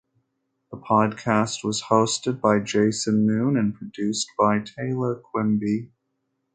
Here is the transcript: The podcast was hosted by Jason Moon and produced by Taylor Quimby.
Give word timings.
The 0.71 0.77
podcast 0.79 1.63
was 1.63 1.83
hosted 1.83 2.41
by 2.41 2.57
Jason 2.59 3.23
Moon 3.27 3.55
and 3.55 3.75
produced 3.75 4.25
by 4.35 4.57
Taylor 4.61 5.13
Quimby. 5.17 5.91